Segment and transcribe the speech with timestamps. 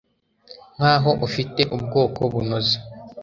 [0.77, 2.75] Nkaho afite ubwoko bunoze